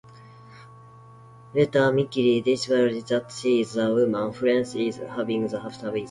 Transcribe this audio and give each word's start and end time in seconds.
Later, 1.53 1.91
Mickey 1.93 2.41
discovers 2.41 3.03
that 3.09 3.31
she 3.31 3.61
is 3.61 3.73
the 3.73 3.93
woman 3.93 4.33
Francis 4.33 4.97
is 4.97 4.97
having 4.97 5.47
the 5.47 5.63
affair 5.63 5.91
with. 5.91 5.99